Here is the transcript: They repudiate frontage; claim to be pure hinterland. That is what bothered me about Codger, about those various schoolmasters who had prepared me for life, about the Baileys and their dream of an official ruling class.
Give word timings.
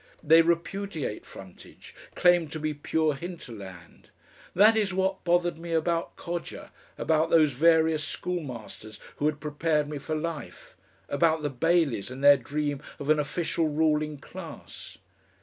They 0.23 0.41
repudiate 0.41 1.27
frontage; 1.27 1.93
claim 2.15 2.47
to 2.47 2.59
be 2.59 2.73
pure 2.73 3.13
hinterland. 3.13 4.09
That 4.55 4.75
is 4.75 4.95
what 4.95 5.23
bothered 5.23 5.59
me 5.59 5.73
about 5.73 6.15
Codger, 6.15 6.71
about 6.97 7.29
those 7.29 7.51
various 7.51 8.03
schoolmasters 8.03 8.99
who 9.17 9.27
had 9.27 9.39
prepared 9.39 9.87
me 9.87 9.99
for 9.99 10.15
life, 10.15 10.75
about 11.07 11.43
the 11.43 11.51
Baileys 11.51 12.09
and 12.09 12.23
their 12.23 12.37
dream 12.37 12.81
of 12.97 13.11
an 13.11 13.19
official 13.19 13.67
ruling 13.67 14.17
class. 14.17 14.97